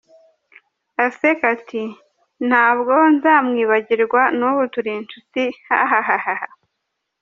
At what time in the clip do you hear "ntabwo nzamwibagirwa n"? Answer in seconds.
2.47-4.41